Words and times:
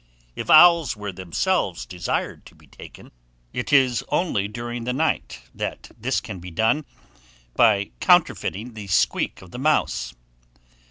If 0.35 0.49
owls 0.49 0.97
were 0.97 1.11
themselves 1.11 1.85
desired 1.85 2.43
to 2.47 2.55
be 2.55 2.65
taken, 2.65 3.11
it 3.53 3.71
is 3.71 4.03
only 4.09 4.47
during 4.47 4.83
the 4.83 4.93
night 4.93 5.43
that 5.53 5.91
this 5.95 6.19
can 6.19 6.39
be 6.39 6.49
done, 6.49 6.85
by 7.55 7.91
counterfeiting 7.99 8.73
the 8.73 8.87
squeak 8.87 9.43
of 9.43 9.51
the 9.51 9.59
mouse. 9.59 10.15